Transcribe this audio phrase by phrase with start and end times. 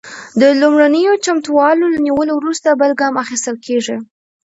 [0.41, 3.97] د لومړنیو چمتووالو له نیولو وروسته بل ګام اخیستل کیږي.